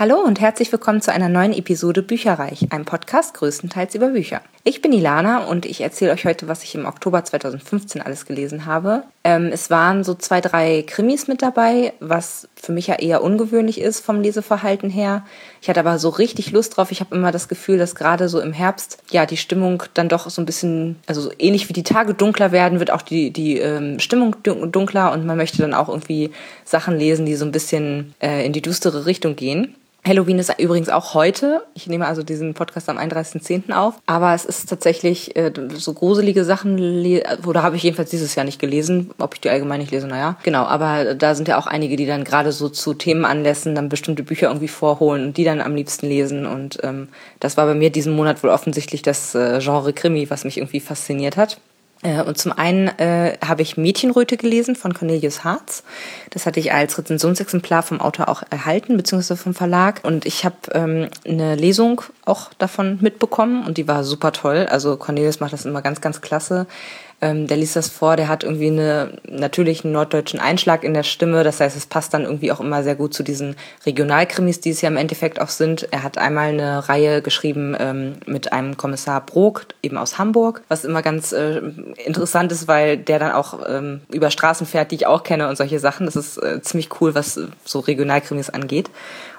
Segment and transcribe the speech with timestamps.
[0.00, 4.40] Hallo und herzlich willkommen zu einer neuen Episode Bücherreich, einem Podcast größtenteils über Bücher.
[4.64, 8.64] Ich bin Ilana und ich erzähle euch heute, was ich im Oktober 2015 alles gelesen
[8.64, 9.02] habe.
[9.24, 13.78] Ähm, es waren so zwei, drei Krimis mit dabei, was für mich ja eher ungewöhnlich
[13.78, 15.26] ist vom Leseverhalten her.
[15.60, 16.90] Ich hatte aber so richtig Lust drauf.
[16.92, 20.30] Ich habe immer das Gefühl, dass gerade so im Herbst ja die Stimmung dann doch
[20.30, 23.58] so ein bisschen, also so ähnlich wie die Tage dunkler werden, wird auch die, die
[23.58, 26.30] ähm, Stimmung dunkler und man möchte dann auch irgendwie
[26.64, 29.76] Sachen lesen, die so ein bisschen äh, in die düstere Richtung gehen.
[30.04, 31.62] Halloween ist übrigens auch heute.
[31.74, 33.72] Ich nehme also diesen Podcast am 31.10.
[33.72, 33.94] auf.
[34.06, 36.78] Aber es ist tatsächlich äh, so gruselige Sachen,
[37.46, 39.10] oder habe ich jedenfalls dieses Jahr nicht gelesen.
[39.18, 40.36] Ob ich die allgemein nicht lese, naja.
[40.42, 44.22] Genau, aber da sind ja auch einige, die dann gerade so zu Themenanlässen dann bestimmte
[44.22, 46.46] Bücher irgendwie vorholen und die dann am liebsten lesen.
[46.46, 47.08] Und ähm,
[47.38, 50.80] das war bei mir diesen Monat wohl offensichtlich das äh, Genre Krimi, was mich irgendwie
[50.80, 51.58] fasziniert hat.
[52.02, 55.82] Äh, und zum einen äh, habe ich Mädchenröte gelesen von Cornelius Harz.
[56.30, 60.00] Das hatte ich als Rezensionsexemplar vom Autor auch erhalten, beziehungsweise vom Verlag.
[60.02, 64.66] Und ich habe ähm, eine Lesung auch davon mitbekommen und die war super toll.
[64.70, 66.66] Also Cornelius macht das immer ganz, ganz klasse.
[67.22, 71.02] Ähm, der liest das vor, der hat irgendwie eine, natürlich einen norddeutschen Einschlag in der
[71.02, 71.44] Stimme.
[71.44, 74.80] Das heißt, es passt dann irgendwie auch immer sehr gut zu diesen Regionalkrimis, die es
[74.80, 75.88] ja im Endeffekt auch sind.
[75.90, 80.84] Er hat einmal eine Reihe geschrieben ähm, mit einem Kommissar Brok, eben aus Hamburg, was
[80.84, 81.60] immer ganz äh,
[82.04, 85.56] interessant ist, weil der dann auch ähm, über Straßen fährt, die ich auch kenne und
[85.56, 86.06] solche Sachen.
[86.06, 88.90] Das ist äh, ziemlich cool, was so Regionalkrimis angeht.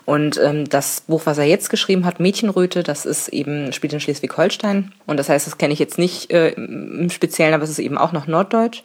[0.05, 3.99] Und ähm, das Buch, was er jetzt geschrieben hat, Mädchenröte, das ist eben, spielt in
[3.99, 4.91] Schleswig-Holstein.
[5.05, 7.97] Und das heißt, das kenne ich jetzt nicht äh, im Speziellen, aber es ist eben
[7.97, 8.83] auch noch Norddeutsch.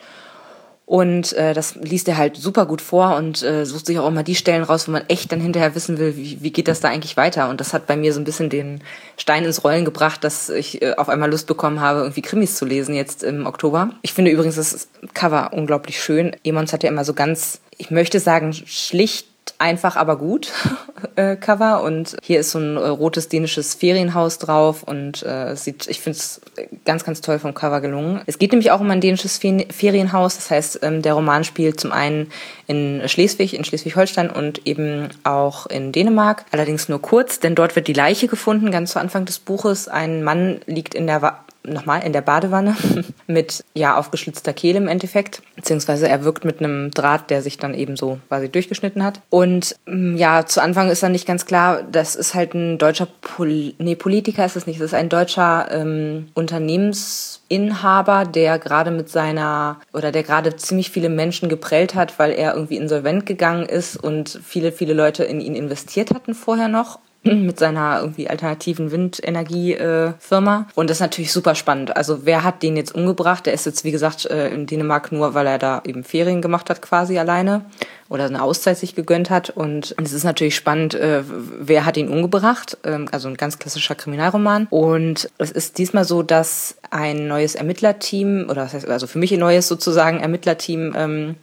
[0.86, 4.22] Und äh, das liest er halt super gut vor und äh, sucht sich auch immer
[4.22, 6.88] die Stellen raus, wo man echt dann hinterher wissen will, wie, wie geht das da
[6.88, 7.48] eigentlich weiter.
[7.48, 8.80] Und das hat bei mir so ein bisschen den
[9.16, 12.64] Stein ins Rollen gebracht, dass ich äh, auf einmal Lust bekommen habe, irgendwie Krimis zu
[12.64, 13.90] lesen jetzt im Oktober.
[14.02, 16.36] Ich finde übrigens das Cover unglaublich schön.
[16.44, 19.26] Emons hat ja immer so ganz, ich möchte sagen, schlicht
[19.58, 20.52] einfach, aber gut
[21.16, 26.00] äh, Cover und hier ist so ein rotes dänisches Ferienhaus drauf und äh, sieht, ich
[26.00, 26.40] finde es
[26.84, 28.20] ganz, ganz toll vom Cover gelungen.
[28.26, 31.92] Es geht nämlich auch um ein dänisches Ferienhaus, das heißt, ähm, der Roman spielt zum
[31.92, 32.30] einen
[32.66, 37.88] in Schleswig, in Schleswig-Holstein und eben auch in Dänemark, allerdings nur kurz, denn dort wird
[37.88, 39.88] die Leiche gefunden, ganz zu Anfang des Buches.
[39.88, 41.22] Ein Mann liegt in der
[41.66, 42.76] nochmal in der Badewanne
[43.26, 47.74] mit ja aufgeschlitzter Kehle im Endeffekt, beziehungsweise er wirkt mit einem Draht, der sich dann
[47.74, 49.20] eben so quasi durchgeschnitten hat.
[49.30, 53.08] Und mm, ja, zu Anfang ist dann nicht ganz klar, das ist halt ein deutscher
[53.20, 59.08] Pol nee, Politiker ist es nicht, das ist ein deutscher ähm, Unternehmensinhaber, der gerade mit
[59.08, 63.96] seiner oder der gerade ziemlich viele Menschen geprellt hat, weil er irgendwie insolvent gegangen ist
[63.96, 70.66] und viele, viele Leute in ihn investiert hatten vorher noch mit seiner irgendwie alternativen Windenergiefirma.
[70.68, 71.96] Äh, und das ist natürlich super spannend.
[71.96, 73.46] Also wer hat den jetzt umgebracht?
[73.46, 76.70] Der ist jetzt, wie gesagt, äh, in Dänemark nur, weil er da eben Ferien gemacht
[76.70, 77.64] hat, quasi alleine
[78.08, 79.50] oder eine Auszeit sich gegönnt hat.
[79.50, 82.78] Und es ist natürlich spannend, äh, wer hat ihn umgebracht.
[82.84, 84.66] Ähm, also ein ganz klassischer Kriminalroman.
[84.70, 89.32] Und es ist diesmal so, dass ein neues Ermittlerteam, oder das heißt also für mich
[89.32, 91.34] ein neues sozusagen Ermittlerteam, ähm,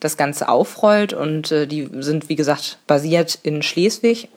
[0.00, 1.12] das Ganze aufrollt.
[1.12, 4.28] Und äh, die sind, wie gesagt, basiert in Schleswig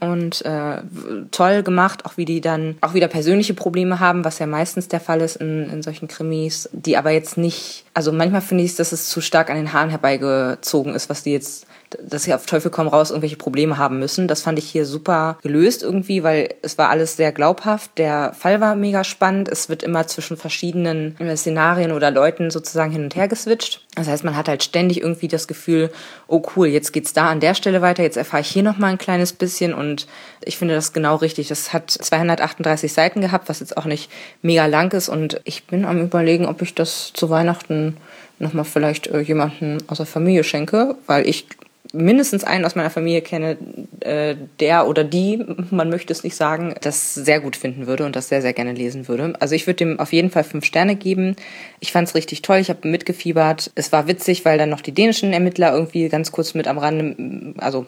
[0.00, 0.82] und äh,
[1.30, 5.00] toll gemacht, auch wie die dann auch wieder persönliche Probleme haben, was ja meistens der
[5.00, 8.92] Fall ist in, in solchen Krimis, die aber jetzt nicht, also manchmal finde ich, dass
[8.92, 11.66] es zu stark an den Haaren herbeigezogen ist, was die jetzt
[12.02, 14.28] dass sie auf Teufel komm raus irgendwelche Probleme haben müssen.
[14.28, 17.92] Das fand ich hier super gelöst irgendwie, weil es war alles sehr glaubhaft.
[17.98, 19.48] Der Fall war mega spannend.
[19.48, 23.80] Es wird immer zwischen verschiedenen äh, Szenarien oder Leuten sozusagen hin und her geswitcht.
[23.94, 25.90] Das heißt, man hat halt ständig irgendwie das Gefühl,
[26.26, 28.88] oh cool, jetzt geht's da an der Stelle weiter, jetzt erfahre ich hier noch mal
[28.88, 30.06] ein kleines bisschen und
[30.42, 31.48] ich finde das genau richtig.
[31.48, 34.10] Das hat 238 Seiten gehabt, was jetzt auch nicht
[34.42, 37.96] mega lang ist und ich bin am überlegen, ob ich das zu Weihnachten
[38.38, 41.46] nochmal vielleicht äh, jemanden aus der Familie schenke, weil ich
[41.94, 43.56] mindestens einen aus meiner Familie kenne,
[44.00, 48.16] äh, der oder die, man möchte es nicht sagen, das sehr gut finden würde und
[48.16, 49.32] das sehr, sehr gerne lesen würde.
[49.40, 51.36] Also ich würde dem auf jeden Fall fünf Sterne geben.
[51.80, 53.70] Ich fand es richtig toll, ich habe mitgefiebert.
[53.74, 57.54] Es war witzig, weil dann noch die dänischen Ermittler irgendwie ganz kurz mit am Rande,
[57.58, 57.86] also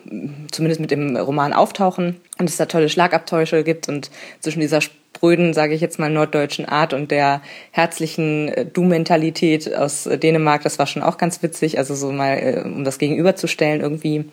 [0.51, 4.11] zumindest mit dem Roman auftauchen und es da tolle Schlagabtäusche gibt und
[4.41, 4.81] zwischen dieser
[5.17, 7.41] spröden, sage ich jetzt mal, norddeutschen Art und der
[7.71, 12.35] herzlichen äh, Du-Mentalität aus äh, Dänemark, das war schon auch ganz witzig, also so mal,
[12.35, 14.27] äh, um das gegenüberzustellen irgendwie.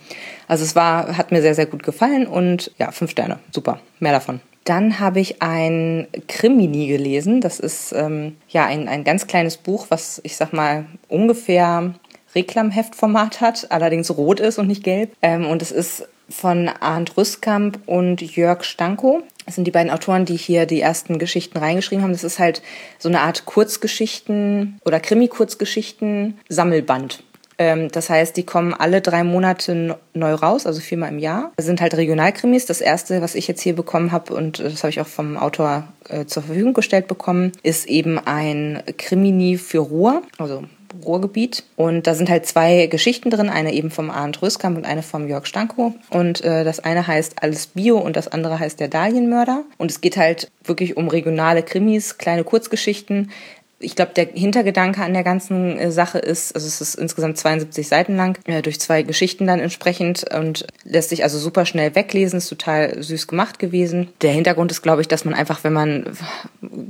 [0.47, 4.12] Also es war, hat mir sehr, sehr gut gefallen und ja, fünf Sterne, super, mehr
[4.12, 4.41] davon.
[4.65, 7.41] Dann habe ich ein Krimini gelesen.
[7.41, 11.94] Das ist ähm, ja ein, ein ganz kleines Buch, was ich sag mal ungefähr
[12.33, 15.12] Reklamheftformat hat, allerdings rot ist und nicht gelb.
[15.21, 19.24] Ähm, und es ist von Arndt Rüstkamp und Jörg Stanko.
[19.46, 22.14] Das sind die beiden Autoren, die hier die ersten Geschichten reingeschrieben haben.
[22.14, 22.62] Das ist halt
[22.98, 27.24] so eine Art Kurzgeschichten oder Krimi-Kurzgeschichten-Sammelband.
[27.58, 31.52] Ähm, das heißt, die kommen alle drei Monate neu raus, also viermal im Jahr.
[31.56, 32.66] Das sind halt Regionalkrimis.
[32.66, 35.88] Das erste, was ich jetzt hier bekommen habe, und das habe ich auch vom Autor
[36.10, 40.64] äh, zur Verfügung gestellt bekommen, ist eben ein Krimini für Ruhr, also
[41.06, 41.63] Ruhrgebiet.
[41.75, 45.28] Und da sind halt zwei Geschichten drin, eine eben vom Arndt Röskamp und eine vom
[45.28, 45.95] Jörg Stanko.
[46.10, 49.63] Und äh, das eine heißt Alles Bio und das andere heißt Der Dahlienmörder.
[49.78, 53.31] Und es geht halt wirklich um regionale Krimis, kleine Kurzgeschichten.
[53.80, 57.86] Ich glaube, der Hintergedanke an der ganzen äh, Sache ist, also es ist insgesamt 72
[57.86, 62.38] Seiten lang, äh, durch zwei Geschichten dann entsprechend und lässt sich also super schnell weglesen,
[62.38, 64.10] ist total süß gemacht gewesen.
[64.22, 66.18] Der Hintergrund ist, glaube ich, dass man einfach, wenn man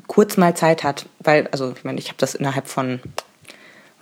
[0.05, 2.99] kurz mal Zeit hat, weil, also ich meine, ich habe das innerhalb von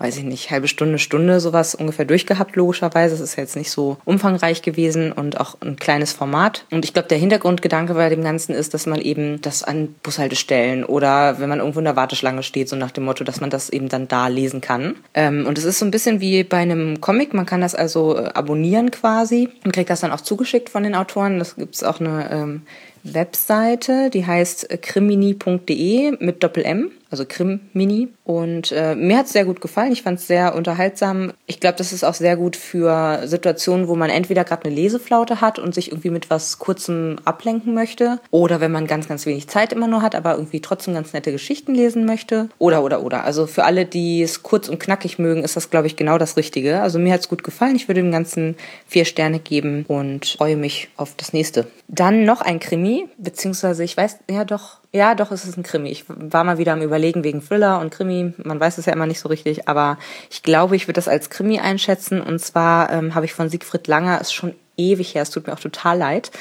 [0.01, 3.13] weiß ich nicht, halbe Stunde, Stunde sowas ungefähr durchgehabt, logischerweise.
[3.13, 6.65] Es ist jetzt nicht so umfangreich gewesen und auch ein kleines Format.
[6.71, 10.83] Und ich glaube, der Hintergrundgedanke bei dem Ganzen ist, dass man eben das an Bushaltestellen
[10.83, 13.69] oder wenn man irgendwo in der Warteschlange steht, so nach dem Motto, dass man das
[13.69, 14.95] eben dann da lesen kann.
[15.13, 17.33] Ähm, und es ist so ein bisschen wie bei einem Comic.
[17.33, 20.95] Man kann das also äh, abonnieren quasi und kriegt das dann auch zugeschickt von den
[20.95, 21.38] Autoren.
[21.38, 22.62] Das gibt es auch eine ähm,
[23.04, 28.07] Webseite, die heißt krimini.de mit Doppel-M also Krim-Mini.
[28.23, 29.91] Und äh, mir hat es sehr gut gefallen.
[29.91, 31.33] Ich fand es sehr unterhaltsam.
[31.45, 35.41] Ich glaube, das ist auch sehr gut für Situationen, wo man entweder gerade eine Leseflaute
[35.41, 38.19] hat und sich irgendwie mit was Kurzem ablenken möchte.
[38.31, 41.31] Oder wenn man ganz, ganz wenig Zeit immer nur hat, aber irgendwie trotzdem ganz nette
[41.31, 42.49] Geschichten lesen möchte.
[42.57, 43.25] Oder, oder, oder.
[43.25, 46.37] Also für alle, die es kurz und knackig mögen, ist das, glaube ich, genau das
[46.37, 46.81] Richtige.
[46.81, 47.75] Also mir hat es gut gefallen.
[47.75, 48.55] Ich würde dem Ganzen
[48.87, 51.67] vier Sterne geben und freue mich auf das nächste.
[51.89, 55.89] Dann noch ein Krimi, beziehungsweise ich weiß, ja doch, ja, doch, es ist ein Krimi.
[55.89, 58.33] Ich war mal wieder am Überlegen wegen Thriller und Krimi.
[58.43, 59.97] Man weiß es ja immer nicht so richtig, aber
[60.29, 62.19] ich glaube, ich würde das als Krimi einschätzen.
[62.19, 65.53] Und zwar ähm, habe ich von Siegfried Langer, ist schon ewig her, es tut mir
[65.53, 66.31] auch total leid,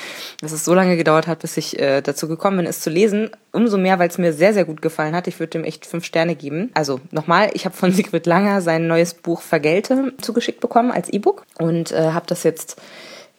[0.41, 3.31] dass es so lange gedauert hat, bis ich äh, dazu gekommen bin, es zu lesen.
[3.53, 5.29] Umso mehr, weil es mir sehr, sehr gut gefallen hat.
[5.29, 6.71] Ich würde dem echt fünf Sterne geben.
[6.75, 11.45] Also nochmal, ich habe von Siegfried Langer sein neues Buch Vergelte zugeschickt bekommen als E-Book
[11.59, 12.81] und äh, habe das jetzt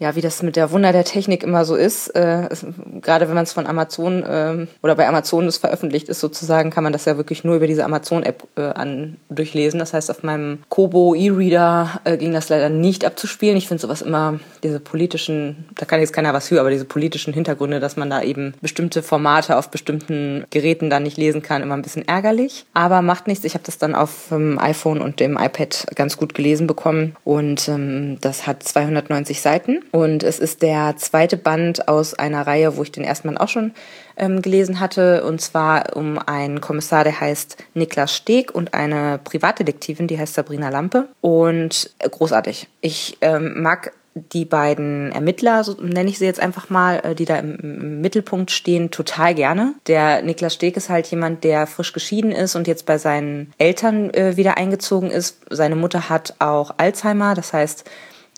[0.02, 2.66] ja, wie das mit der Wunder der Technik immer so ist, äh, ist
[3.04, 6.84] gerade wenn man es von Amazon äh, oder bei Amazon es veröffentlicht ist sozusagen, kann
[6.84, 9.80] man das ja wirklich nur über diese Amazon-App äh, an durchlesen.
[9.80, 13.56] Das heißt, auf meinem Kobo E-Reader äh, ging das leider nicht abzuspielen.
[13.56, 17.32] Ich finde sowas immer, diese politischen, da kann jetzt keiner was für, aber diese politischen
[17.32, 21.76] Hintergründe, dass man da eben bestimmte Formate auf bestimmten Geräten dann nicht lesen kann, immer
[21.76, 22.66] ein bisschen ärgerlich.
[22.74, 23.46] Aber macht nichts.
[23.46, 27.68] Ich habe das dann auf dem iPhone und dem iPad ganz gut gelesen bekommen und
[27.68, 29.84] ähm, das hat 290 Seiten.
[29.92, 33.50] Und es ist der zweite Band aus einer Reihe, wo ich den ersten Band auch
[33.50, 33.74] schon
[34.18, 35.24] ähm, gelesen hatte.
[35.24, 40.70] Und zwar um einen Kommissar, der heißt Niklas Steg und eine Privatdetektivin, die heißt Sabrina
[40.70, 41.08] Lampe.
[41.22, 42.68] Und äh, großartig.
[42.82, 47.26] Ich ähm, mag die beiden Ermittler, so nenne ich sie jetzt einfach mal, äh, die
[47.26, 49.74] da im, Mittelpunkt stehen, total gerne.
[49.88, 54.14] Der Niklas Steg ist halt jemand, der frisch geschieden ist und jetzt bei seinen Eltern
[54.14, 55.38] äh, wieder eingezogen ist.
[55.50, 57.90] Seine Mutter hat auch Alzheimer, das heißt,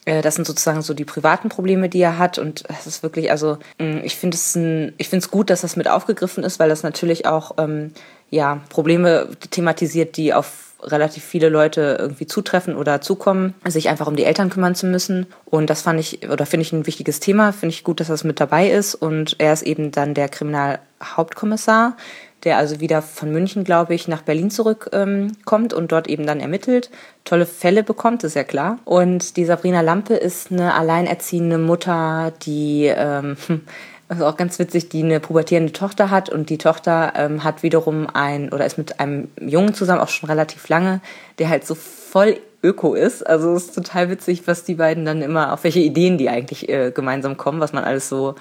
[0.05, 2.38] das sind sozusagen so die privaten Probleme, die er hat.
[2.38, 5.75] Und es ist wirklich, also mm, ich finde es ich finde es gut, dass das
[5.75, 7.91] mit aufgegriffen ist, weil das natürlich auch ähm,
[8.29, 14.15] ja Probleme thematisiert, die auf relativ viele Leute irgendwie zutreffen oder zukommen, sich einfach um
[14.15, 15.27] die Eltern kümmern zu müssen.
[15.45, 17.53] Und das fand ich oder finde ich ein wichtiges Thema.
[17.53, 18.95] Finde ich gut, dass das mit dabei ist.
[18.95, 21.95] Und er ist eben dann der Kriminalhauptkommissar,
[22.43, 26.39] der also wieder von München, glaube ich, nach Berlin zurückkommt ähm, und dort eben dann
[26.39, 26.89] ermittelt,
[27.23, 28.79] tolle Fälle bekommt, ist ja klar.
[28.85, 33.37] Und die Sabrina Lampe ist eine alleinerziehende Mutter, die ähm,
[34.09, 38.07] also auch ganz witzig, die eine pubertierende Tochter hat und die Tochter ähm, hat wiederum
[38.13, 41.01] ein oder ist mit einem Jungen zusammen auch schon relativ lange,
[41.39, 43.25] der halt so voll Öko ist.
[43.25, 46.69] Also es ist total witzig, was die beiden dann immer, auf welche Ideen die eigentlich
[46.69, 48.35] äh, gemeinsam kommen, was man alles so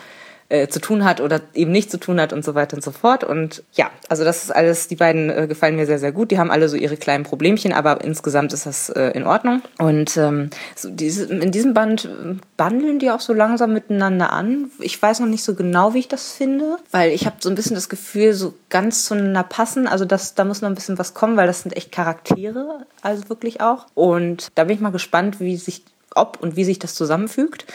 [0.49, 2.91] äh, zu tun hat oder eben nicht zu tun hat und so weiter und so
[2.91, 3.25] fort.
[3.25, 6.31] Und ja, also das ist alles, die beiden äh, gefallen mir sehr, sehr gut.
[6.31, 9.63] Die haben alle so ihre kleinen Problemchen, aber insgesamt ist das äh, in Ordnung.
[9.79, 14.71] Und ähm, so diese, in diesem Band äh, bandeln die auch so langsam miteinander an.
[14.79, 17.55] Ich weiß noch nicht so genau, wie ich das finde, weil ich habe so ein
[17.55, 19.87] bisschen das Gefühl, so ganz zueinander passen.
[19.87, 23.29] Also das, da muss noch ein bisschen was kommen, weil das sind echt Charaktere, also
[23.29, 23.87] wirklich auch.
[23.95, 25.85] Und da bin ich mal gespannt, wie sich
[26.15, 27.67] ob und wie sich das zusammenfügt.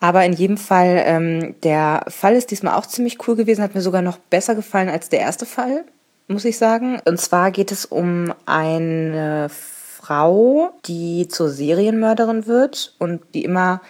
[0.00, 3.80] Aber in jedem Fall, ähm, der Fall ist diesmal auch ziemlich cool gewesen, hat mir
[3.80, 5.84] sogar noch besser gefallen als der erste Fall,
[6.28, 7.00] muss ich sagen.
[7.04, 13.80] Und zwar geht es um eine Frau, die zur Serienmörderin wird und die immer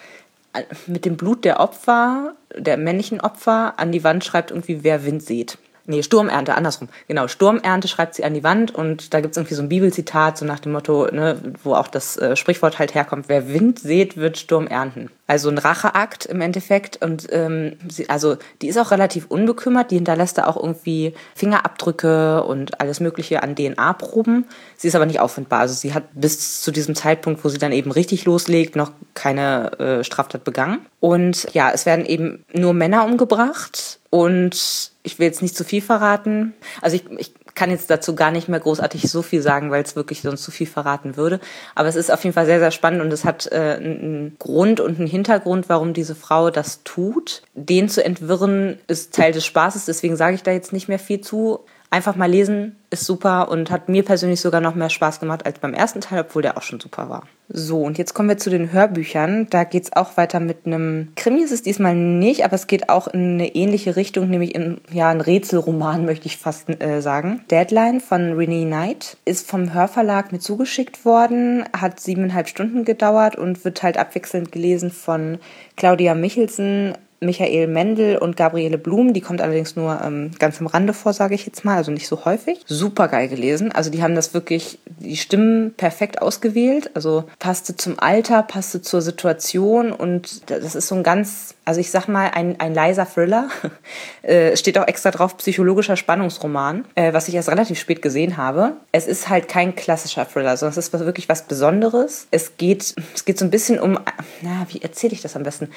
[0.53, 5.05] äh, mit dem Blut der Opfer, der männlichen Opfer, an die Wand schreibt, irgendwie wer
[5.05, 5.59] Wind sieht.
[5.89, 6.87] Nee, Sturmernte, andersrum.
[7.07, 10.45] Genau, Sturmernte schreibt sie an die Wand und da gibt's irgendwie so ein Bibelzitat, so
[10.45, 14.37] nach dem Motto, ne, wo auch das äh, Sprichwort halt herkommt, wer Wind sät, wird
[14.37, 15.09] Sturm ernten.
[15.27, 19.95] Also ein Racheakt im Endeffekt und ähm, sie, also die ist auch relativ unbekümmert, die
[19.95, 24.45] hinterlässt da auch irgendwie Fingerabdrücke und alles mögliche an DNA-Proben.
[24.77, 27.71] Sie ist aber nicht auffindbar, also sie hat bis zu diesem Zeitpunkt, wo sie dann
[27.71, 30.79] eben richtig loslegt, noch keine äh, Straftat begangen.
[30.99, 35.81] Und ja, es werden eben nur Männer umgebracht und ich will jetzt nicht zu viel
[35.81, 36.53] verraten.
[36.81, 39.95] Also ich, ich kann jetzt dazu gar nicht mehr großartig so viel sagen, weil es
[39.95, 41.39] wirklich sonst zu viel verraten würde.
[41.75, 44.79] Aber es ist auf jeden Fall sehr, sehr spannend und es hat äh, einen Grund
[44.79, 47.43] und einen Hintergrund, warum diese Frau das tut.
[47.53, 51.21] Den zu entwirren ist Teil des Spaßes, deswegen sage ich da jetzt nicht mehr viel
[51.21, 51.65] zu.
[51.91, 55.57] Einfach mal lesen ist super und hat mir persönlich sogar noch mehr Spaß gemacht als
[55.57, 57.23] beim ersten Teil, obwohl der auch schon super war.
[57.47, 59.47] So, und jetzt kommen wir zu den Hörbüchern.
[59.49, 63.07] Da geht's auch weiter mit einem Krimi ist es diesmal nicht, aber es geht auch
[63.07, 67.41] in eine ähnliche Richtung, nämlich in ja, ein Rätselroman, möchte ich fast äh, sagen.
[67.49, 73.65] Deadline von Renee Knight ist vom Hörverlag mir zugeschickt worden, hat siebeneinhalb Stunden gedauert und
[73.65, 75.39] wird halt abwechselnd gelesen von
[75.75, 79.13] Claudia Michelsen, Michael Mendel und Gabriele Blum.
[79.13, 82.07] Die kommt allerdings nur ähm, ganz am Rande vor, sage ich jetzt mal, also nicht
[82.07, 82.61] so häufig.
[82.65, 83.71] Super geil gelesen.
[83.71, 86.91] Also die haben das wirklich, die Stimmen perfekt ausgewählt.
[86.93, 91.91] Also passte zum Alter, passte zur Situation und das ist so ein ganz, also ich
[91.91, 93.49] sag mal, ein, ein leiser Thriller.
[94.21, 98.73] äh, steht auch extra drauf, psychologischer Spannungsroman, äh, was ich erst relativ spät gesehen habe.
[98.91, 102.27] Es ist halt kein klassischer Thriller, sondern es ist wirklich was Besonderes.
[102.31, 103.99] Es geht, es geht so ein bisschen um,
[104.41, 105.69] na, wie erzähle ich das am besten?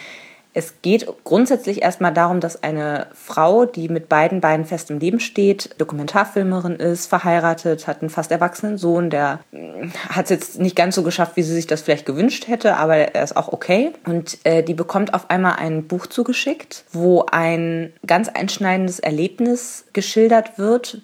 [0.55, 5.19] Es geht grundsätzlich erstmal darum, dass eine Frau, die mit beiden Beinen fest im Leben
[5.19, 10.77] steht, Dokumentarfilmerin ist, verheiratet, hat einen fast erwachsenen Sohn, der hm, hat es jetzt nicht
[10.77, 13.93] ganz so geschafft, wie sie sich das vielleicht gewünscht hätte, aber er ist auch okay.
[14.05, 20.59] Und äh, die bekommt auf einmal ein Buch zugeschickt, wo ein ganz einschneidendes Erlebnis geschildert
[20.59, 21.01] wird,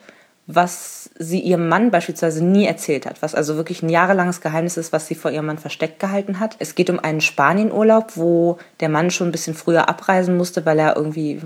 [0.50, 4.94] was sie ihrem Mann beispielsweise nie erzählt hat, was also wirklich ein jahrelanges Geheimnis ist,
[4.94, 6.56] was sie vor ihrem Mann versteckt gehalten hat.
[6.58, 10.78] Es geht um einen Spanienurlaub, wo der Mann schon ein bisschen früher abreisen musste, weil
[10.78, 11.38] er irgendwie,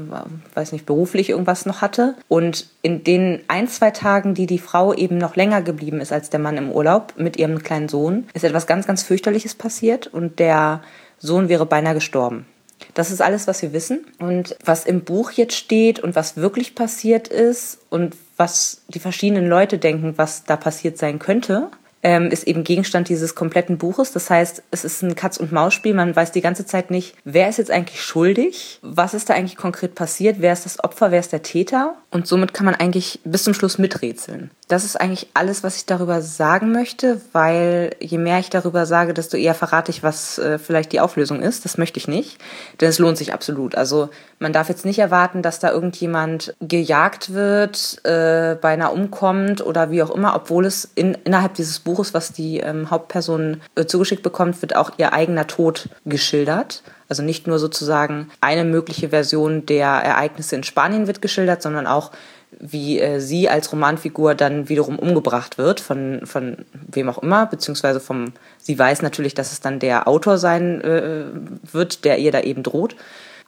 [0.55, 2.15] weiß nicht, beruflich irgendwas noch hatte.
[2.29, 6.31] Und in den ein, zwei Tagen, die die Frau eben noch länger geblieben ist als
[6.31, 10.39] der Mann im Urlaub mit ihrem kleinen Sohn, ist etwas ganz, ganz fürchterliches passiert und
[10.39, 10.81] der
[11.19, 12.47] Sohn wäre beinahe gestorben.
[12.95, 14.07] Das ist alles, was wir wissen.
[14.19, 19.47] Und was im Buch jetzt steht und was wirklich passiert ist und was die verschiedenen
[19.47, 21.71] Leute denken, was da passiert sein könnte,
[22.03, 24.13] ähm, ist eben Gegenstand dieses kompletten Buches.
[24.13, 25.95] Das heißt, es ist ein Katz-und-Maus-Spiel.
[25.95, 29.57] Man weiß die ganze Zeit nicht, wer ist jetzt eigentlich schuldig, was ist da eigentlich
[29.57, 31.95] konkret passiert, wer ist das Opfer, wer ist der Täter.
[32.11, 34.51] Und somit kann man eigentlich bis zum Schluss miträtseln.
[34.73, 39.13] Das ist eigentlich alles, was ich darüber sagen möchte, weil je mehr ich darüber sage,
[39.13, 41.67] desto eher verrate ich, was äh, vielleicht die Auflösung ist.
[41.67, 42.39] Das möchte ich nicht,
[42.81, 43.75] denn es lohnt sich absolut.
[43.75, 49.91] Also man darf jetzt nicht erwarten, dass da irgendjemand gejagt wird, äh, beinahe umkommt oder
[49.91, 54.23] wie auch immer, obwohl es in, innerhalb dieses Buches was die ähm, Hauptperson äh, zugeschickt
[54.23, 56.83] bekommt, wird auch ihr eigener Tod geschildert.
[57.11, 62.11] Also nicht nur sozusagen eine mögliche Version der Ereignisse in Spanien wird geschildert, sondern auch
[62.63, 67.99] wie äh, sie als Romanfigur dann wiederum umgebracht wird von, von wem auch immer, beziehungsweise
[67.99, 71.25] vom, sie weiß natürlich, dass es dann der Autor sein äh,
[71.73, 72.95] wird, der ihr da eben droht.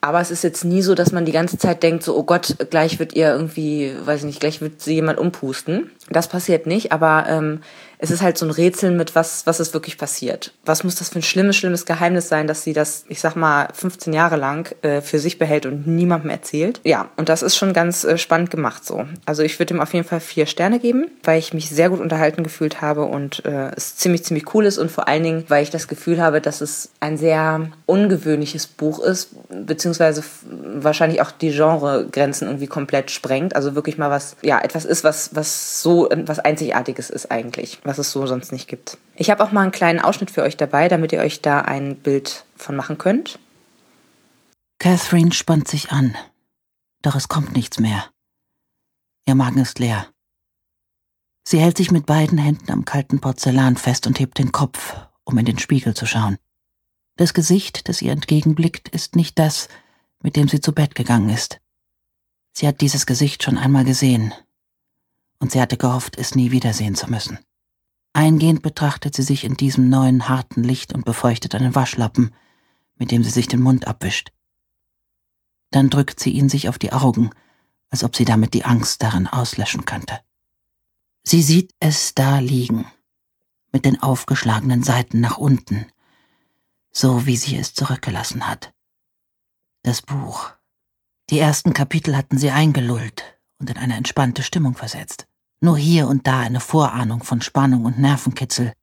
[0.00, 2.56] Aber es ist jetzt nie so, dass man die ganze Zeit denkt, so, oh Gott,
[2.68, 5.92] gleich wird ihr irgendwie, weiß ich nicht, gleich wird sie jemand umpusten.
[6.11, 7.61] Das passiert nicht, aber ähm,
[7.98, 10.52] es ist halt so ein Rätsel mit, was, was ist wirklich passiert.
[10.64, 13.68] Was muss das für ein schlimmes, schlimmes Geheimnis sein, dass sie das, ich sag mal,
[13.72, 16.80] 15 Jahre lang äh, für sich behält und niemandem erzählt.
[16.84, 19.06] Ja, und das ist schon ganz äh, spannend gemacht so.
[19.26, 22.00] Also ich würde ihm auf jeden Fall vier Sterne geben, weil ich mich sehr gut
[22.00, 25.62] unterhalten gefühlt habe und äh, es ziemlich, ziemlich cool ist und vor allen Dingen, weil
[25.62, 31.50] ich das Gefühl habe, dass es ein sehr ungewöhnliches Buch ist, beziehungsweise wahrscheinlich auch die
[31.50, 33.56] Genregrenzen irgendwie komplett sprengt.
[33.56, 37.98] Also wirklich mal was, ja, etwas ist, was, was so, was Einzigartiges ist eigentlich was
[37.98, 38.98] es so sonst nicht gibt.
[39.14, 41.96] Ich habe auch mal einen kleinen Ausschnitt für euch dabei, damit ihr euch da ein
[41.96, 43.38] Bild von machen könnt.
[44.78, 46.16] Catherine spannt sich an,
[47.02, 48.10] doch es kommt nichts mehr.
[49.26, 50.08] Ihr Magen ist leer.
[51.46, 55.36] Sie hält sich mit beiden Händen am kalten Porzellan fest und hebt den Kopf, um
[55.38, 56.38] in den Spiegel zu schauen.
[57.16, 59.68] Das Gesicht, das ihr entgegenblickt, ist nicht das,
[60.22, 61.60] mit dem sie zu Bett gegangen ist.
[62.52, 64.32] Sie hat dieses Gesicht schon einmal gesehen,
[65.38, 67.38] und sie hatte gehofft, es nie wiedersehen zu müssen.
[68.14, 72.33] Eingehend betrachtet sie sich in diesem neuen harten Licht und befeuchtet einen Waschlappen,
[72.94, 74.30] mit dem sie sich den Mund abwischt.
[75.73, 77.30] Dann drückt sie ihn sich auf die Augen,
[77.90, 80.21] als ob sie damit die Angst darin auslöschen könnte.
[81.25, 82.87] Sie sieht es da liegen,
[83.73, 85.87] mit den aufgeschlagenen Seiten nach unten,
[86.92, 88.73] so wie sie es zurückgelassen hat.
[89.83, 90.52] Das Buch.
[91.30, 95.26] Die ersten Kapitel hatten sie eingelullt und in eine entspannte Stimmung versetzt.
[95.64, 98.75] Nur hier und da eine Vorahnung von Spannung und Nervenkitzel,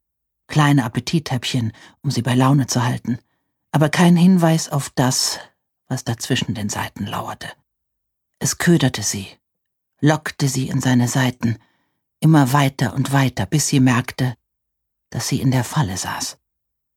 [0.47, 3.19] kleine Appetithäppchen, um sie bei Laune zu halten,
[3.71, 5.37] aber kein Hinweis auf das,
[5.87, 7.47] was dazwischen den Seiten lauerte.
[8.39, 9.27] Es köderte sie,
[9.99, 11.59] lockte sie in seine Seiten,
[12.19, 14.33] immer weiter und weiter, bis sie merkte,
[15.11, 16.39] dass sie in der Falle saß.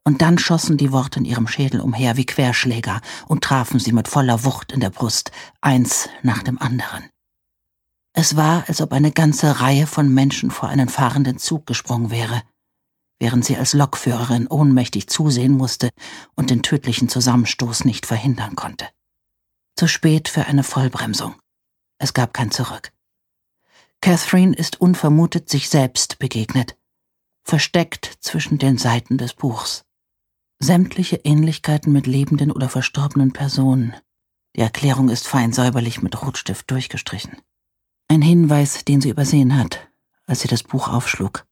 [0.02, 4.08] Und dann schossen die Worte in ihrem Schädel umher wie Querschläger und trafen sie mit
[4.08, 7.10] voller Wucht in der Brust, eins nach dem anderen.
[8.16, 12.42] Es war, als ob eine ganze Reihe von Menschen vor einen fahrenden Zug gesprungen wäre,
[13.18, 15.90] während sie als Lokführerin ohnmächtig zusehen musste
[16.36, 18.88] und den tödlichen Zusammenstoß nicht verhindern konnte.
[19.76, 21.34] Zu spät für eine Vollbremsung.
[21.98, 22.92] Es gab kein Zurück.
[24.00, 26.76] Catherine ist unvermutet sich selbst begegnet,
[27.42, 29.84] versteckt zwischen den Seiten des Buchs.
[30.60, 33.96] Sämtliche Ähnlichkeiten mit lebenden oder verstorbenen Personen.
[34.54, 37.38] Die Erklärung ist fein säuberlich mit Rotstift durchgestrichen.
[38.08, 39.88] Ein Hinweis, den sie übersehen hat,
[40.26, 41.46] als sie das Buch aufschlug.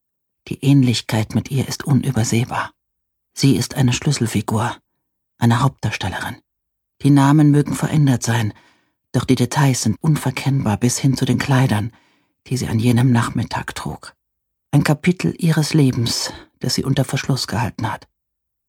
[0.49, 2.73] Die Ähnlichkeit mit ihr ist unübersehbar.
[3.35, 4.76] Sie ist eine Schlüsselfigur,
[5.38, 6.37] eine Hauptdarstellerin.
[7.02, 8.52] Die Namen mögen verändert sein,
[9.12, 11.92] doch die Details sind unverkennbar bis hin zu den Kleidern,
[12.47, 14.14] die sie an jenem Nachmittag trug.
[14.71, 18.09] Ein Kapitel ihres Lebens, das sie unter Verschluss gehalten hat.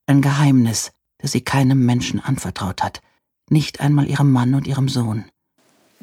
[0.06, 3.02] Ein Geheimnis, das sie keinem Menschen anvertraut hat,
[3.50, 5.26] nicht einmal ihrem Mann und ihrem Sohn.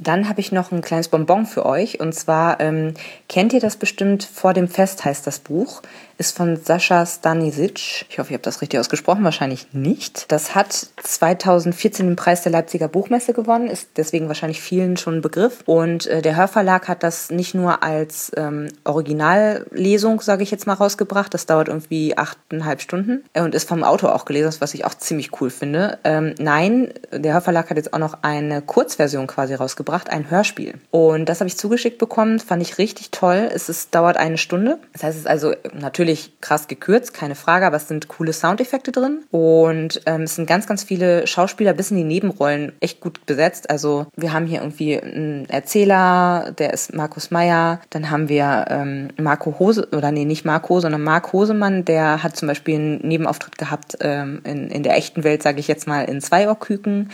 [0.02, 2.00] Dann habe ich noch ein kleines Bonbon für euch.
[2.00, 2.94] Und zwar ähm,
[3.28, 5.82] kennt ihr das bestimmt, Vor dem Fest heißt das Buch
[6.20, 8.04] ist von Sascha Stanisic.
[8.10, 10.30] Ich hoffe, ich habe das richtig ausgesprochen, wahrscheinlich nicht.
[10.30, 10.72] Das hat
[11.02, 15.62] 2014 den Preis der Leipziger Buchmesse gewonnen, ist deswegen wahrscheinlich vielen schon ein Begriff.
[15.64, 20.74] Und äh, der Hörverlag hat das nicht nur als ähm, Originallesung, sage ich jetzt mal,
[20.74, 21.32] rausgebracht.
[21.32, 24.94] Das dauert irgendwie achteinhalb Stunden äh, und ist vom Autor auch gelesen, was ich auch
[24.94, 25.98] ziemlich cool finde.
[26.04, 30.74] Ähm, nein, der Hörverlag hat jetzt auch noch eine Kurzversion quasi rausgebracht, ein Hörspiel.
[30.90, 33.48] Und das habe ich zugeschickt bekommen, fand ich richtig toll.
[33.54, 34.78] Es ist, dauert eine Stunde.
[34.92, 38.32] Das heißt, es ist also natürlich natürlich krass gekürzt, keine Frage, aber es sind coole
[38.32, 43.00] Soundeffekte drin und ähm, es sind ganz, ganz viele Schauspieler bis in die Nebenrollen echt
[43.00, 43.70] gut besetzt.
[43.70, 49.08] Also wir haben hier irgendwie einen Erzähler, der ist Markus Meyer, dann haben wir ähm,
[49.18, 53.58] Marco Hose, oder nee, nicht Marco, sondern Marc Hosemann, der hat zum Beispiel einen Nebenauftritt
[53.58, 57.10] gehabt ähm, in, in der echten Welt, sage ich jetzt mal, in Zweiohrküken.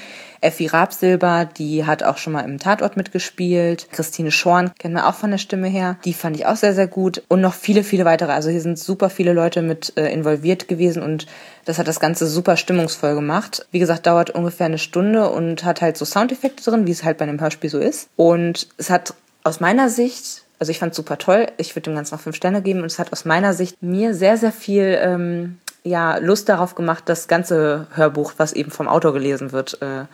[0.47, 3.89] Effi Rabsilber, die hat auch schon mal im Tatort mitgespielt.
[3.91, 5.99] Christine Schorn kennen wir auch von der Stimme her.
[6.05, 7.23] Die fand ich auch sehr, sehr gut.
[7.29, 8.33] Und noch viele, viele weitere.
[8.33, 11.27] Also hier sind super viele Leute mit äh, involviert gewesen und
[11.65, 13.67] das hat das Ganze super stimmungsvoll gemacht.
[13.73, 17.19] Wie gesagt, dauert ungefähr eine Stunde und hat halt so Soundeffekte drin, wie es halt
[17.19, 18.09] bei einem Hörspiel so ist.
[18.15, 21.49] Und es hat aus meiner Sicht also ich fand es super toll.
[21.59, 24.15] Ich würde dem Ganzen noch fünf Sterne geben und es hat aus meiner Sicht mir
[24.15, 29.13] sehr, sehr viel ähm, ja, Lust darauf gemacht, das ganze Hörbuch, was eben vom Autor
[29.13, 30.05] gelesen wird, äh,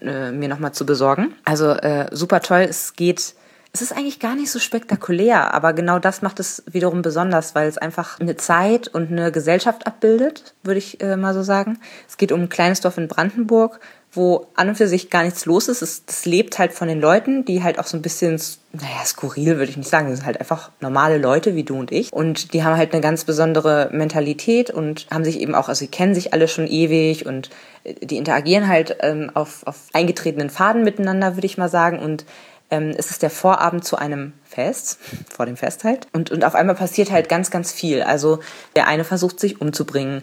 [0.00, 1.34] äh, mir nochmal zu besorgen.
[1.44, 2.66] Also äh, super toll.
[2.68, 3.34] Es geht,
[3.72, 7.68] es ist eigentlich gar nicht so spektakulär, aber genau das macht es wiederum besonders, weil
[7.68, 11.78] es einfach eine Zeit und eine Gesellschaft abbildet, würde ich äh, mal so sagen.
[12.08, 13.80] Es geht um ein kleines Dorf in Brandenburg,
[14.12, 15.82] wo an und für sich gar nichts los ist.
[15.82, 18.40] Es, das lebt halt von den Leuten, die halt auch so ein bisschen,
[18.72, 21.92] naja, skurril würde ich nicht sagen, das sind halt einfach normale Leute wie du und
[21.92, 22.12] ich.
[22.12, 25.88] Und die haben halt eine ganz besondere Mentalität und haben sich eben auch, also sie
[25.88, 27.50] kennen sich alle schon ewig und
[27.84, 31.98] äh, die interagieren halt ähm, auf, auf eingetretenen Faden miteinander, würde ich mal sagen.
[31.98, 32.24] Und
[32.70, 34.98] ähm, es ist der Vorabend zu einem Fest,
[35.30, 36.06] vor dem Fest halt.
[36.12, 38.02] Und, und auf einmal passiert halt ganz, ganz viel.
[38.02, 38.40] Also
[38.76, 40.22] der eine versucht sich umzubringen,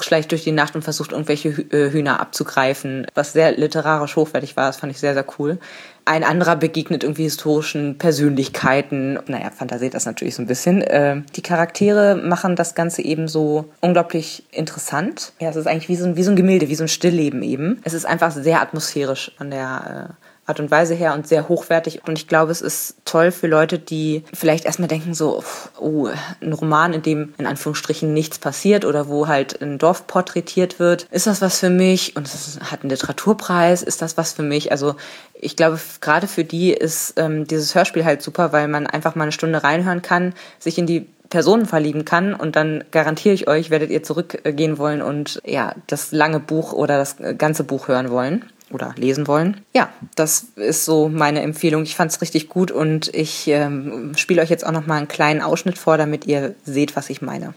[0.00, 4.66] schleicht durch die Nacht und versucht irgendwelche äh, Hühner abzugreifen, was sehr literarisch hochwertig war.
[4.66, 5.58] Das fand ich sehr, sehr cool.
[6.04, 9.20] Ein anderer begegnet irgendwie historischen Persönlichkeiten.
[9.26, 10.82] Naja, fantasiert das natürlich so ein bisschen.
[10.82, 15.32] Äh, die Charaktere machen das Ganze eben so unglaublich interessant.
[15.38, 17.42] Ja, es ist eigentlich wie so ein, wie so ein Gemälde, wie so ein Stillleben
[17.44, 17.80] eben.
[17.84, 22.00] Es ist einfach sehr atmosphärisch an der äh, Art und Weise her und sehr hochwertig.
[22.06, 25.44] Und ich glaube, es ist toll für Leute, die vielleicht erstmal denken so,
[25.78, 26.08] oh,
[26.40, 31.06] ein Roman, in dem in Anführungsstrichen nichts passiert oder wo halt ein Dorf porträtiert wird.
[31.12, 32.16] Ist das was für mich?
[32.16, 33.82] Und es hat einen Literaturpreis.
[33.82, 34.72] Ist das was für mich?
[34.72, 34.96] Also
[35.34, 39.24] ich glaube, gerade für die ist ähm, dieses Hörspiel halt super, weil man einfach mal
[39.24, 43.70] eine Stunde reinhören kann, sich in die Personen verlieben kann und dann garantiere ich euch,
[43.70, 48.44] werdet ihr zurückgehen wollen und ja, das lange Buch oder das ganze Buch hören wollen
[48.72, 49.60] oder lesen wollen.
[49.74, 51.82] Ja, das ist so meine Empfehlung.
[51.82, 55.08] Ich fand es richtig gut und ich ähm, spiele euch jetzt auch noch mal einen
[55.08, 57.54] kleinen Ausschnitt vor, damit ihr seht, was ich meine.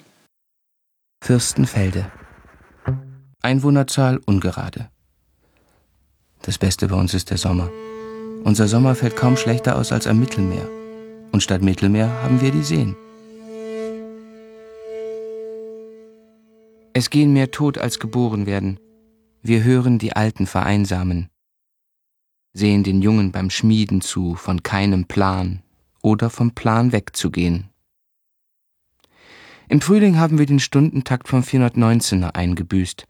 [1.24, 2.06] Fürstenfelde.
[3.42, 4.90] Einwohnerzahl ungerade.
[6.42, 7.70] Das Beste bei uns ist der Sommer.
[8.44, 10.68] Unser Sommer fällt kaum schlechter aus als am Mittelmeer.
[11.32, 12.96] Und statt Mittelmeer haben wir die Seen.
[16.94, 18.80] Es gehen mehr tot als geboren werden,
[19.48, 21.30] wir hören die Alten vereinsamen.
[22.54, 25.62] sehen den Jungen beim Schmieden zu von keinem Plan
[26.02, 27.70] oder vom Plan wegzugehen.
[29.70, 33.06] Im Frühling haben wir den Stundentakt vom 419er eingebüßt.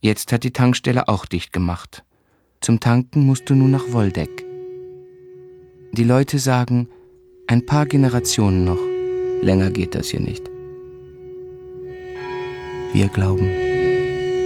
[0.00, 2.04] Jetzt hat die Tankstelle auch dicht gemacht.
[2.60, 4.46] Zum Tanken musst du nur nach Woldeck.
[5.92, 6.88] Die Leute sagen,
[7.48, 8.80] ein paar Generationen noch.
[9.42, 10.48] Länger geht das hier nicht.
[12.94, 13.50] Wir glauben,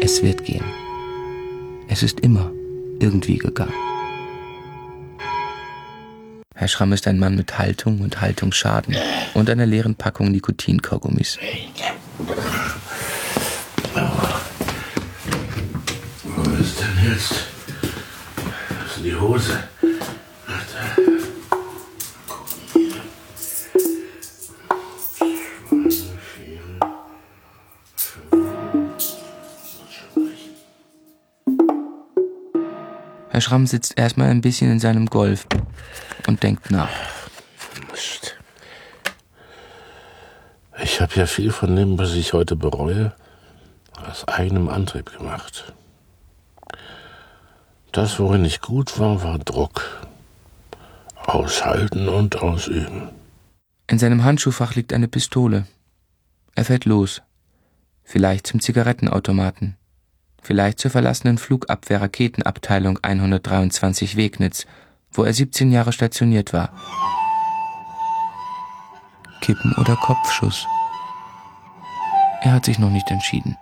[0.01, 0.65] es wird gehen.
[1.91, 2.53] Es ist immer
[3.01, 3.73] irgendwie gegangen.
[6.55, 8.95] Herr Schramm ist ein Mann mit Haltung und Haltungsschaden
[9.35, 11.39] und einer leeren Packung Nikotinkaugummis.
[16.25, 17.47] Wo ist denn jetzt?
[18.69, 19.59] Das ist die Hose.
[33.49, 35.47] Schramm sitzt erstmal ein bisschen in seinem Golf
[36.27, 36.91] und denkt nach.
[40.83, 43.15] Ich habe ja viel von dem, was ich heute bereue,
[44.07, 45.73] aus eigenem Antrieb gemacht.
[47.91, 50.07] Das, worin ich gut war, war Druck.
[51.17, 53.09] Aushalten und ausüben.
[53.87, 55.67] In seinem Handschuhfach liegt eine Pistole.
[56.55, 57.23] Er fährt los.
[58.05, 59.78] Vielleicht zum Zigarettenautomaten.
[60.43, 64.67] Vielleicht zur verlassenen Flugabwehr-Raketenabteilung 123 Wegnitz,
[65.13, 66.73] wo er 17 Jahre stationiert war.
[69.41, 70.67] Kippen oder Kopfschuss?
[72.43, 73.57] Er hat sich noch nicht entschieden.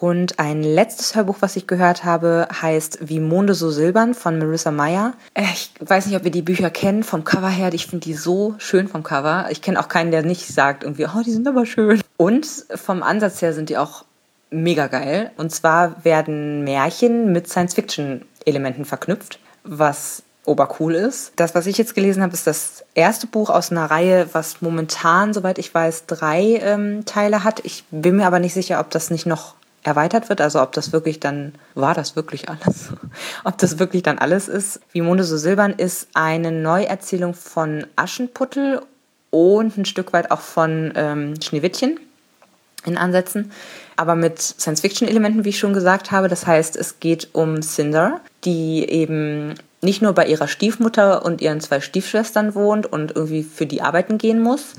[0.00, 4.72] Und ein letztes Hörbuch, was ich gehört habe, heißt Wie Monde so silbern von Marissa
[4.72, 5.14] Meyer.
[5.34, 7.72] Äh, ich weiß nicht, ob ihr die Bücher kennt vom Cover her.
[7.72, 9.46] Ich finde die so schön vom Cover.
[9.50, 12.00] Ich kenne auch keinen, der nicht sagt irgendwie, oh, die sind aber schön.
[12.16, 14.04] Und vom Ansatz her sind die auch
[14.54, 15.30] mega geil.
[15.36, 21.32] Und zwar werden Märchen mit Science-Fiction-Elementen verknüpft, was obercool ist.
[21.36, 25.32] Das, was ich jetzt gelesen habe, ist das erste Buch aus einer Reihe, was momentan,
[25.32, 27.60] soweit ich weiß, drei ähm, Teile hat.
[27.64, 30.92] Ich bin mir aber nicht sicher, ob das nicht noch erweitert wird, also ob das
[30.92, 32.92] wirklich dann, war das wirklich alles?
[33.44, 34.80] ob das wirklich dann alles ist.
[34.92, 38.80] Wie Monde so silbern ist eine Neuerzählung von Aschenputtel
[39.30, 42.00] und ein Stück weit auch von ähm, Schneewittchen
[42.86, 43.52] in Ansätzen,
[43.96, 46.28] aber mit Science-Fiction-Elementen, wie ich schon gesagt habe.
[46.28, 51.60] Das heißt, es geht um Cinder, die eben nicht nur bei ihrer Stiefmutter und ihren
[51.60, 54.74] zwei Stiefschwestern wohnt und irgendwie für die arbeiten gehen muss.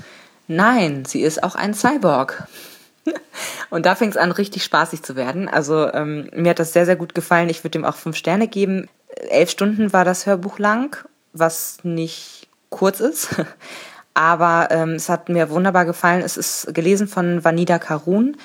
[0.48, 2.46] Nein, sie ist auch ein Cyborg.
[3.70, 5.48] Und da fängt es an, richtig spaßig zu werden.
[5.48, 7.48] Also ähm, mir hat das sehr, sehr gut gefallen.
[7.48, 8.88] Ich würde dem auch fünf Sterne geben.
[9.28, 13.28] Elf Stunden war das Hörbuch lang, was nicht kurz ist.
[14.14, 16.22] Aber ähm, es hat mir wunderbar gefallen.
[16.22, 18.36] Es ist gelesen von Vanida Karun.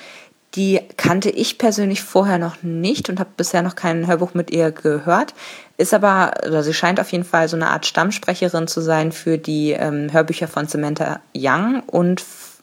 [0.54, 4.70] Die kannte ich persönlich vorher noch nicht und habe bisher noch kein Hörbuch mit ihr
[4.70, 5.34] gehört.
[5.78, 9.38] Ist aber, oder sie scheint auf jeden Fall so eine Art Stammsprecherin zu sein für
[9.38, 12.22] die ähm, Hörbücher von Samantha Young und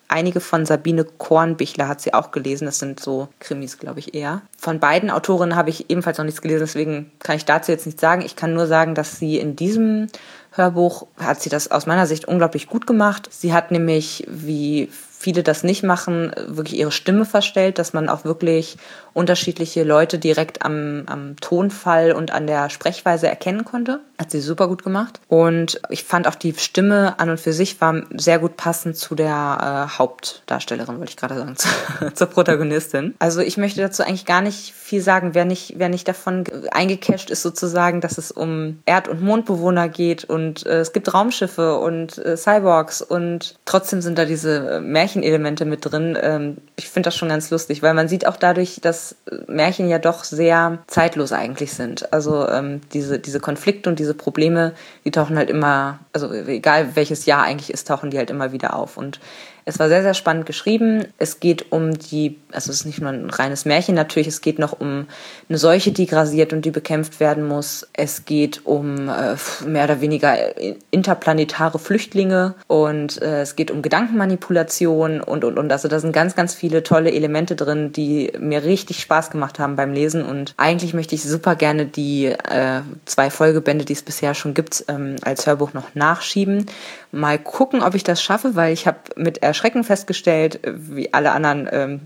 [0.10, 2.66] einige von Sabine Kornbichler hat sie auch gelesen.
[2.66, 4.42] Das sind so Krimis, glaube ich, eher.
[4.58, 8.02] Von beiden Autorinnen habe ich ebenfalls noch nichts gelesen, deswegen kann ich dazu jetzt nichts
[8.02, 8.24] sagen.
[8.24, 10.08] Ich kann nur sagen, dass sie in diesem
[10.52, 13.30] Hörbuch hat sie das aus meiner Sicht unglaublich gut gemacht.
[13.32, 18.24] Sie hat nämlich, wie viele das nicht machen, wirklich ihre Stimme verstellt, dass man auch
[18.24, 18.78] wirklich
[19.14, 24.00] unterschiedliche Leute direkt am, am Tonfall und an der Sprechweise erkennen konnte.
[24.18, 25.20] Hat sie super gut gemacht.
[25.28, 29.14] Und ich fand auch die Stimme an und für sich war sehr gut passend zu
[29.14, 31.68] der äh, Hauptdarstellerin, wollte ich gerade sagen, zu,
[32.14, 33.16] zur Protagonistin.
[33.20, 35.34] Also ich möchte dazu eigentlich gar nicht viel sagen.
[35.34, 40.24] Wer nicht, wer nicht davon eingecasht ist sozusagen, dass es um Erd- und Mondbewohner geht
[40.24, 45.66] und äh, es gibt Raumschiffe und äh, Cyborgs und trotzdem sind da diese Märchen Märchenelemente
[45.66, 46.18] mit drin.
[46.22, 49.16] Ähm, ich finde das schon ganz lustig, weil man sieht auch dadurch, dass
[49.48, 52.12] Märchen ja doch sehr zeitlos eigentlich sind.
[52.14, 54.74] Also ähm, diese, diese Konflikte und diese Probleme,
[55.06, 58.76] die tauchen halt immer, also egal welches Jahr eigentlich ist, tauchen die halt immer wieder
[58.76, 58.98] auf.
[58.98, 59.20] Und
[59.70, 61.06] es war sehr, sehr spannend geschrieben.
[61.20, 64.58] Es geht um die, also es ist nicht nur ein reines Märchen natürlich, es geht
[64.58, 65.06] noch um
[65.48, 67.88] eine Seuche, die grasiert und die bekämpft werden muss.
[67.94, 70.36] Es geht um äh, mehr oder weniger
[70.90, 75.72] interplanetare Flüchtlinge und äh, es geht um Gedankenmanipulation und, und, und.
[75.72, 79.76] Also da sind ganz, ganz viele tolle Elemente drin, die mir richtig Spaß gemacht haben
[79.76, 84.34] beim Lesen und eigentlich möchte ich super gerne die äh, zwei Folgebände, die es bisher
[84.34, 86.66] schon gibt, ähm, als Hörbuch noch nachschieben.
[87.12, 91.68] Mal gucken, ob ich das schaffe, weil ich habe mit Erschrecken festgestellt, wie alle anderen
[91.70, 92.00] ähm,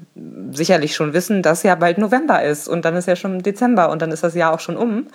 [0.56, 4.02] sicherlich schon wissen, dass ja bald November ist und dann ist ja schon Dezember und
[4.02, 5.06] dann ist das Jahr auch schon um.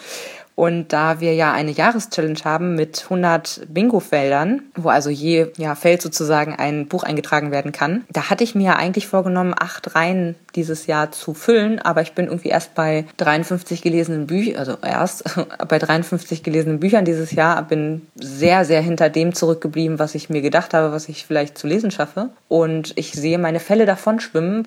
[0.58, 6.02] Und da wir ja eine Jahreschallenge haben mit 100 Bingo-Feldern, wo also je ja, Feld
[6.02, 10.88] sozusagen ein Buch eingetragen werden kann, da hatte ich mir eigentlich vorgenommen, acht Reihen dieses
[10.88, 15.22] Jahr zu füllen, aber ich bin irgendwie erst bei 53 gelesenen Büchern, also erst
[15.68, 20.42] bei 53 gelesenen Büchern dieses Jahr, bin sehr, sehr hinter dem zurückgeblieben, was ich mir
[20.42, 22.30] gedacht habe, was ich vielleicht zu lesen schaffe.
[22.48, 24.66] Und ich sehe meine Fälle davon schwimmen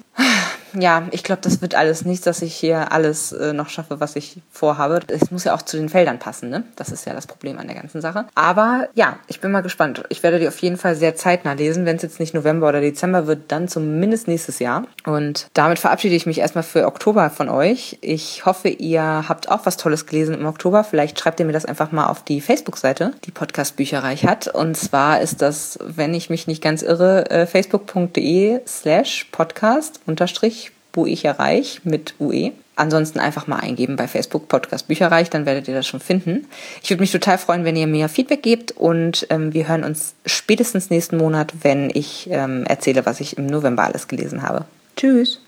[0.77, 4.15] ja, ich glaube, das wird alles nichts, dass ich hier alles äh, noch schaffe, was
[4.15, 4.99] ich vorhabe.
[5.07, 6.63] Es muss ja auch zu den Feldern passen, ne?
[6.75, 8.25] Das ist ja das Problem an der ganzen Sache.
[8.35, 10.03] Aber ja, ich bin mal gespannt.
[10.09, 11.85] Ich werde die auf jeden Fall sehr zeitnah lesen.
[11.85, 14.85] Wenn es jetzt nicht November oder Dezember wird, dann zumindest nächstes Jahr.
[15.05, 17.97] Und damit verabschiede ich mich erstmal für Oktober von euch.
[18.01, 20.83] Ich hoffe, ihr habt auch was Tolles gelesen im Oktober.
[20.83, 24.47] Vielleicht schreibt ihr mir das einfach mal auf die Facebook-Seite, die Podcast Bücherreich hat.
[24.47, 30.60] Und zwar ist das, wenn ich mich nicht ganz irre, äh, facebook.de slash podcast unterstrich
[30.91, 32.51] Buicherreich mit UE.
[32.75, 36.47] Ansonsten einfach mal eingeben bei Facebook Podcast Bücherreich, dann werdet ihr das schon finden.
[36.81, 40.15] Ich würde mich total freuen, wenn ihr mir Feedback gebt und ähm, wir hören uns
[40.25, 44.65] spätestens nächsten Monat, wenn ich ähm, erzähle, was ich im November alles gelesen habe.
[44.95, 45.39] Tschüss!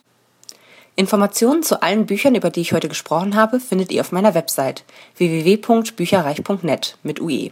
[0.95, 4.84] Informationen zu allen Büchern, über die ich heute gesprochen habe, findet ihr auf meiner Website
[5.17, 7.51] www.bücherreich.net mit UE.